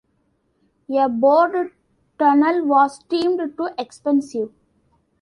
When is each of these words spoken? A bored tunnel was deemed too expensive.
A 0.99 1.07
bored 1.07 1.73
tunnel 2.17 2.65
was 2.65 3.03
deemed 3.03 3.55
too 3.55 3.69
expensive. 3.77 4.51